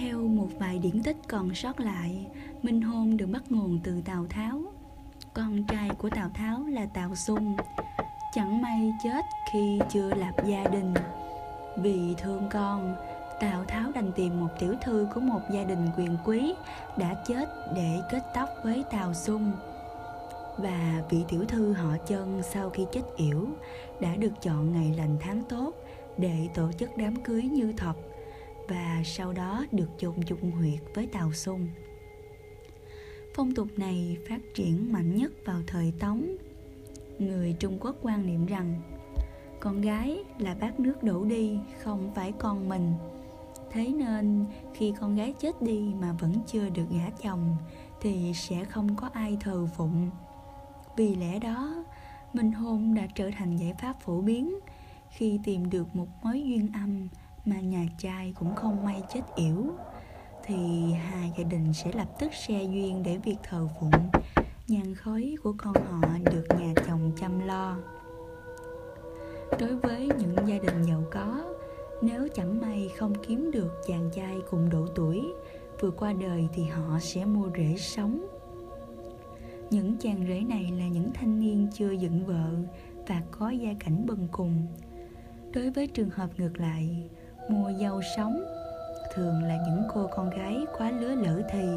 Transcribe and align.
Theo 0.00 0.18
một 0.18 0.48
vài 0.58 0.78
điển 0.78 1.02
tích 1.02 1.16
còn 1.28 1.54
sót 1.54 1.80
lại, 1.80 2.26
Minh 2.62 2.82
Hôn 2.82 3.16
được 3.16 3.26
bắt 3.26 3.42
nguồn 3.48 3.80
từ 3.84 4.00
Tào 4.04 4.26
Tháo. 4.30 4.60
Con 5.34 5.64
trai 5.64 5.88
của 5.98 6.10
Tào 6.10 6.28
Tháo 6.34 6.66
là 6.66 6.86
Tào 6.86 7.14
Xung, 7.14 7.56
chẳng 8.34 8.62
may 8.62 8.92
chết 9.04 9.24
khi 9.52 9.80
chưa 9.92 10.14
lập 10.14 10.32
gia 10.46 10.64
đình. 10.64 10.94
Vì 11.78 12.14
thương 12.18 12.48
con, 12.52 12.96
Tào 13.40 13.64
Tháo 13.64 13.92
đành 13.94 14.12
tìm 14.12 14.40
một 14.40 14.48
tiểu 14.58 14.74
thư 14.82 15.06
của 15.14 15.20
một 15.20 15.40
gia 15.54 15.64
đình 15.64 15.86
quyền 15.98 16.16
quý 16.24 16.54
đã 16.96 17.24
chết 17.26 17.48
để 17.74 18.00
kết 18.10 18.22
tóc 18.34 18.48
với 18.64 18.84
Tào 18.90 19.14
Xung. 19.14 19.52
Và 20.58 21.02
vị 21.10 21.24
tiểu 21.28 21.44
thư 21.44 21.72
họ 21.72 21.96
chân 22.06 22.42
sau 22.42 22.70
khi 22.70 22.86
chết 22.92 23.02
yểu 23.16 23.46
đã 24.00 24.16
được 24.16 24.42
chọn 24.42 24.72
ngày 24.72 24.94
lành 24.98 25.16
tháng 25.20 25.42
tốt 25.48 25.72
để 26.18 26.48
tổ 26.54 26.72
chức 26.78 26.90
đám 26.96 27.16
cưới 27.16 27.42
như 27.42 27.72
thật 27.76 27.94
và 28.68 29.02
sau 29.04 29.32
đó 29.32 29.64
được 29.72 29.88
chôn 29.98 30.14
chung 30.26 30.50
huyệt 30.50 30.80
với 30.94 31.06
tàu 31.06 31.32
Xung. 31.32 31.68
Phong 33.34 33.54
tục 33.54 33.68
này 33.76 34.16
phát 34.28 34.40
triển 34.54 34.92
mạnh 34.92 35.16
nhất 35.16 35.32
vào 35.44 35.60
thời 35.66 35.92
Tống. 36.00 36.36
Người 37.18 37.56
Trung 37.58 37.78
Quốc 37.80 37.96
quan 38.02 38.26
niệm 38.26 38.46
rằng 38.46 38.82
con 39.60 39.80
gái 39.80 40.24
là 40.38 40.54
bát 40.54 40.80
nước 40.80 41.02
đổ 41.02 41.24
đi, 41.24 41.58
không 41.82 42.12
phải 42.14 42.32
con 42.32 42.68
mình. 42.68 42.92
Thế 43.70 43.88
nên 43.88 44.44
khi 44.74 44.94
con 45.00 45.16
gái 45.16 45.34
chết 45.40 45.62
đi 45.62 45.92
mà 46.00 46.12
vẫn 46.12 46.32
chưa 46.46 46.68
được 46.68 46.86
gả 46.90 47.10
chồng 47.22 47.56
thì 48.00 48.32
sẽ 48.34 48.64
không 48.64 48.96
có 48.96 49.10
ai 49.12 49.36
thờ 49.40 49.68
phụng. 49.76 50.10
Vì 50.96 51.16
lẽ 51.16 51.38
đó, 51.38 51.84
minh 52.32 52.52
hôn 52.52 52.94
đã 52.94 53.06
trở 53.14 53.30
thành 53.38 53.56
giải 53.56 53.74
pháp 53.80 54.00
phổ 54.00 54.20
biến 54.20 54.58
khi 55.10 55.40
tìm 55.44 55.70
được 55.70 55.96
một 55.96 56.08
mối 56.22 56.42
duyên 56.42 56.68
âm 56.74 57.08
mà 57.48 57.60
nhà 57.60 57.86
trai 57.98 58.32
cũng 58.38 58.54
không 58.54 58.84
may 58.84 59.02
chết 59.14 59.20
yểu, 59.36 59.64
thì 60.44 60.92
hai 60.92 61.32
gia 61.38 61.44
đình 61.44 61.72
sẽ 61.72 61.92
lập 61.92 62.08
tức 62.18 62.34
xe 62.34 62.62
duyên 62.62 63.02
để 63.02 63.16
việc 63.16 63.36
thờ 63.42 63.68
phụng. 63.80 64.10
Nhàn 64.68 64.94
khói 64.94 65.36
của 65.42 65.54
con 65.58 65.74
họ 65.74 66.08
được 66.32 66.46
nhà 66.58 66.72
chồng 66.86 67.12
chăm 67.20 67.46
lo. 67.46 67.76
Đối 69.60 69.76
với 69.76 70.08
những 70.18 70.36
gia 70.46 70.58
đình 70.58 70.82
giàu 70.82 71.04
có, 71.10 71.44
nếu 72.02 72.28
chẳng 72.34 72.60
may 72.60 72.90
không 72.96 73.12
kiếm 73.26 73.50
được 73.50 73.82
chàng 73.86 74.10
trai 74.14 74.36
cùng 74.50 74.70
độ 74.70 74.86
tuổi, 74.94 75.24
vừa 75.80 75.90
qua 75.90 76.12
đời 76.12 76.48
thì 76.54 76.62
họ 76.64 76.98
sẽ 77.00 77.24
mua 77.24 77.50
rễ 77.56 77.74
sống. 77.78 78.26
Những 79.70 79.96
chàng 80.00 80.24
rể 80.28 80.40
này 80.40 80.72
là 80.78 80.88
những 80.88 81.10
thanh 81.14 81.40
niên 81.40 81.68
chưa 81.74 81.90
dựng 81.90 82.26
vợ 82.26 82.50
và 83.06 83.22
có 83.30 83.50
gia 83.50 83.74
cảnh 83.80 84.06
bần 84.06 84.28
cùng. 84.32 84.66
Đối 85.54 85.70
với 85.70 85.86
trường 85.86 86.10
hợp 86.10 86.30
ngược 86.36 86.60
lại 86.60 87.08
mua 87.48 87.72
dâu 87.72 88.02
sống 88.16 88.44
thường 89.14 89.42
là 89.42 89.56
những 89.66 89.82
cô 89.94 90.08
con 90.10 90.30
gái 90.30 90.66
quá 90.78 90.90
lứa 90.90 91.14
lỡ 91.14 91.42
thì. 91.50 91.68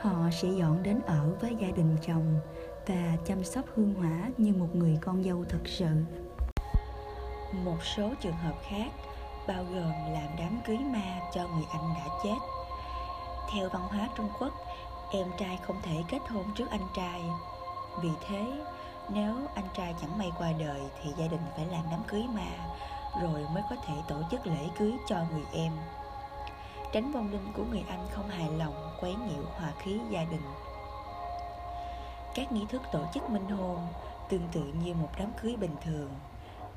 Họ 0.00 0.30
sẽ 0.32 0.48
dọn 0.48 0.82
đến 0.82 1.00
ở 1.06 1.30
với 1.40 1.56
gia 1.60 1.68
đình 1.76 1.96
chồng 2.06 2.40
và 2.86 3.16
chăm 3.26 3.44
sóc 3.44 3.64
hương 3.74 3.94
hỏa 3.94 4.30
như 4.36 4.52
một 4.52 4.68
người 4.74 4.98
con 5.00 5.24
dâu 5.24 5.44
thật 5.48 5.58
sự. 5.64 5.86
Một 7.64 7.84
số 7.96 8.10
trường 8.20 8.36
hợp 8.36 8.54
khác 8.68 8.90
bao 9.46 9.64
gồm 9.64 9.92
làm 10.12 10.28
đám 10.38 10.60
cưới 10.66 10.78
ma 10.78 11.20
cho 11.34 11.48
người 11.48 11.64
anh 11.72 11.94
đã 11.94 12.14
chết. 12.24 12.36
Theo 13.52 13.68
văn 13.68 13.82
hóa 13.88 14.08
trung 14.16 14.28
quốc, 14.40 14.52
em 15.12 15.26
trai 15.38 15.58
không 15.62 15.76
thể 15.82 15.96
kết 16.08 16.20
hôn 16.28 16.44
trước 16.54 16.70
anh 16.70 16.88
trai. 16.96 17.20
Vì 18.02 18.10
thế, 18.28 18.44
nếu 19.08 19.34
anh 19.54 19.68
trai 19.74 19.94
chẳng 20.00 20.18
may 20.18 20.32
qua 20.38 20.52
đời 20.58 20.80
thì 21.02 21.10
gia 21.18 21.26
đình 21.26 21.40
phải 21.56 21.66
làm 21.66 21.84
đám 21.90 22.02
cưới 22.08 22.22
ma 22.34 22.72
rồi 23.20 23.46
mới 23.54 23.62
có 23.70 23.76
thể 23.86 23.94
tổ 24.08 24.16
chức 24.30 24.46
lễ 24.46 24.68
cưới 24.78 24.92
cho 25.08 25.16
người 25.30 25.44
em. 25.52 25.72
Tránh 26.92 27.12
vong 27.12 27.32
linh 27.32 27.52
của 27.56 27.64
người 27.70 27.84
anh 27.88 28.06
không 28.10 28.28
hài 28.28 28.50
lòng, 28.50 28.96
quấy 29.00 29.14
nhiễu 29.14 29.44
hòa 29.56 29.72
khí 29.78 30.00
gia 30.10 30.24
đình. 30.24 30.42
Các 32.34 32.52
nghi 32.52 32.66
thức 32.68 32.82
tổ 32.92 33.04
chức 33.14 33.30
minh 33.30 33.48
hôn 33.48 33.78
tương 34.28 34.48
tự 34.52 34.60
như 34.60 34.94
một 34.94 35.08
đám 35.18 35.32
cưới 35.42 35.56
bình 35.56 35.76
thường. 35.84 36.10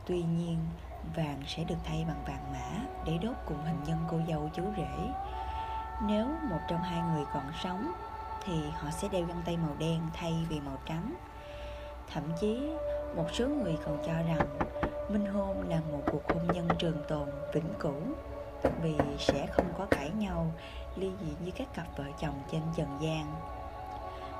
Tuy 0.06 0.24
nhiên, 0.24 0.58
vàng 1.16 1.42
sẽ 1.48 1.64
được 1.64 1.76
thay 1.84 2.06
bằng 2.08 2.24
vàng 2.28 2.54
mã 2.54 2.86
để 3.06 3.18
đốt 3.18 3.36
cùng 3.46 3.64
hình 3.66 3.84
nhân 3.86 3.98
cô 4.12 4.18
dâu 4.30 4.50
chú 4.54 4.64
rể. 4.78 5.09
Nếu 6.02 6.28
một 6.50 6.59
trong 6.68 6.82
hai 6.82 7.02
người 7.02 7.26
còn 7.34 7.52
sống, 7.64 7.92
thì 8.44 8.54
họ 8.74 8.90
sẽ 8.92 9.08
đeo 9.12 9.26
găng 9.26 9.42
tay 9.46 9.58
màu 9.58 9.76
đen 9.80 10.02
thay 10.14 10.46
vì 10.50 10.59
màu 10.59 10.78
trắng. 10.86 11.14
Thậm 12.14 12.24
chí, 12.42 12.70
một 13.16 13.26
số 13.34 13.48
người 13.48 13.78
còn 13.86 13.98
cho 14.06 14.14
rằng 14.14 14.48
minh 15.10 15.26
hôn 15.26 15.70
là 15.70 15.82
một 15.92 16.02
cuộc 16.12 16.22
hôn 16.28 16.48
nhân 16.54 16.68
trường 16.80 17.04
tồn, 17.08 17.30
vĩnh 17.54 17.74
cửu. 17.80 18.02
Vì 18.82 18.98
sẽ 19.20 19.48
không 19.48 19.66
có 19.78 19.86
cãi 19.92 20.12
nhau, 20.18 20.54
ly 20.96 21.12
dị 21.22 21.34
như 21.46 21.52
các 21.56 21.74
cặp 21.74 21.88
vợ 21.98 22.04
chồng 22.22 22.36
trên 22.52 22.62
trần 22.76 22.98
gian. 23.02 23.26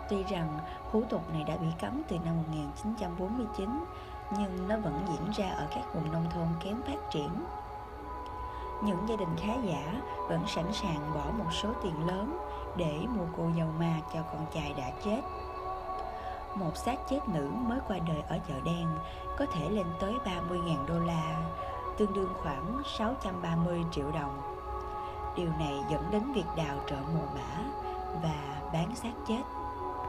Tuy 0.10 0.24
rằng 0.24 0.60
hủ 0.92 1.04
tục 1.10 1.22
này 1.34 1.44
đã 1.44 1.58
bị 1.58 1.68
cấm 1.82 2.02
từ 2.08 2.18
năm 2.26 2.38
1949 2.38 3.70
nhưng 4.38 4.68
nó 4.68 4.78
vẫn 4.78 5.06
diễn 5.08 5.32
ra 5.38 5.50
ở 5.50 5.68
các 5.76 5.94
vùng 5.94 6.12
nông 6.12 6.26
thôn 6.34 6.48
kém 6.64 6.82
phát 6.82 7.12
triển. 7.12 7.30
Những 8.84 9.06
gia 9.10 9.16
đình 9.16 9.36
khá 9.38 9.54
giả 9.64 10.02
vẫn 10.30 10.42
sẵn 10.48 10.66
sàng 10.74 11.12
bỏ 11.14 11.32
một 11.38 11.52
số 11.52 11.70
tiền 11.84 12.08
lớn 12.08 12.38
để 12.78 12.94
mua 13.10 13.26
cô 13.38 13.50
dâu 13.58 13.68
ma 13.80 14.02
cho 14.14 14.22
con 14.22 14.46
trai 14.54 14.74
đã 14.78 14.92
chết 15.04 15.22
một 16.56 16.78
xác 16.78 16.96
chết 17.10 17.20
nữ 17.28 17.50
mới 17.68 17.80
qua 17.88 17.98
đời 18.08 18.22
ở 18.30 18.38
chợ 18.48 18.54
đen 18.66 18.88
có 19.38 19.46
thể 19.46 19.70
lên 19.70 19.86
tới 20.00 20.14
30.000 20.26 20.86
đô 20.88 21.00
la, 21.00 21.52
tương 21.98 22.14
đương 22.14 22.34
khoảng 22.44 22.82
630 22.86 23.84
triệu 23.92 24.12
đồng. 24.12 24.42
Điều 25.36 25.50
này 25.60 25.84
dẫn 25.92 26.04
đến 26.12 26.34
việc 26.34 26.46
đào 26.58 26.78
trợ 26.90 26.96
mồ 26.96 27.26
mã 27.36 27.64
và 28.24 28.62
bán 28.74 28.96
xác 28.96 29.14
chết 29.28 29.42